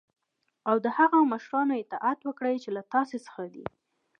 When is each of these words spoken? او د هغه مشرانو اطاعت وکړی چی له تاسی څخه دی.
او 0.69 0.75
د 0.83 0.87
هغه 0.97 1.17
مشرانو 1.33 1.79
اطاعت 1.83 2.19
وکړی 2.23 2.55
چی 2.63 2.69
له 2.77 2.81
تاسی 2.93 3.17
څخه 3.27 3.43
دی. 3.53 3.65